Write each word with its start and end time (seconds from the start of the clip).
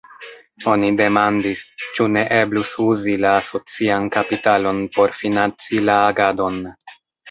Oni 0.71 0.87
demandis, 1.01 1.61
ĉu 1.83 2.07
ne 2.15 2.25
eblus 2.39 2.73
uzi 2.87 3.17
la 3.27 3.37
asocian 3.45 4.11
kapitalon 4.19 4.85
por 4.99 5.19
financi 5.23 5.89
la 5.89 6.05
agadon. 6.13 6.65